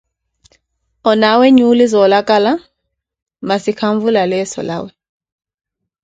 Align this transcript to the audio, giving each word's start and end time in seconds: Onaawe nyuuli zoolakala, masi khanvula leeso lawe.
Onaawe 1.09 1.45
nyuuli 1.55 1.85
zoolakala, 1.91 2.51
masi 3.47 3.71
khanvula 3.79 4.21
leeso 4.31 4.61
lawe. 4.69 4.89